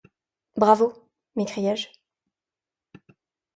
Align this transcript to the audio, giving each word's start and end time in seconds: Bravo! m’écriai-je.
Bravo! 0.57 0.87
m’écriai-je. 1.35 1.87